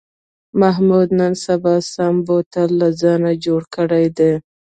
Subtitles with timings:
[0.61, 4.31] محمود نن سبا سم بوتل له ځانه جوړ کړی دی.